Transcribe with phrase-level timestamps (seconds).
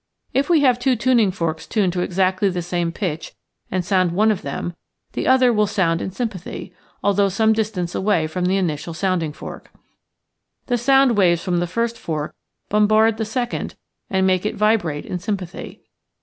[0.33, 3.33] If we have two tuning forks tuned to exactly the same pitch
[3.69, 4.73] and sound one of them,
[5.13, 9.31] the other will sound in sympathy, al though some distance away from the initial sounding
[9.31, 9.71] fork.
[10.65, 12.33] The sound waves from the first fork
[12.67, 13.75] bombard the second
[14.09, 15.83] and make it vibrate in sympathy.